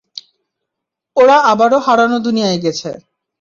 ওরা 1.17 1.37
আবারও 1.51 1.79
হারানো 1.85 2.17
দুনিয়ায় 2.25 2.59
গেছে। 2.63 2.89